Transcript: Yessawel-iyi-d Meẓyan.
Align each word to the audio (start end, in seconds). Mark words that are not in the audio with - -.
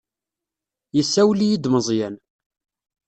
Yessawel-iyi-d 0.95 1.65
Meẓyan. 1.71 2.15